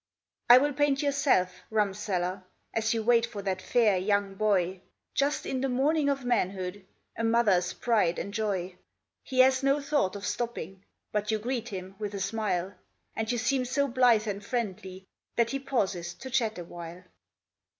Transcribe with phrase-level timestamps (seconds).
[0.49, 4.81] I will paint yourself, rumseller, As you wait for that fair young boy,
[5.13, 8.77] Just in the morning of manhood, A mother's pride and joy.
[9.21, 12.73] He has no thought of stopping, But you greet him with a smile,
[13.15, 17.03] And you seem so blithe and friendly, That he pauses to chat awhile.